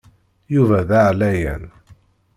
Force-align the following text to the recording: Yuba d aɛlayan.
Yuba 0.53 0.79
d 0.87 0.89
aɛlayan. 0.99 1.63